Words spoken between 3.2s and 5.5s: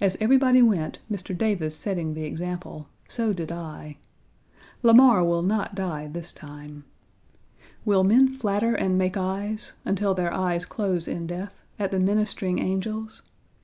did I. Lamar will